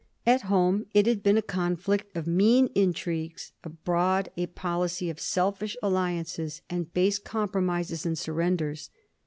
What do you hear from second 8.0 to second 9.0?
and surrenders.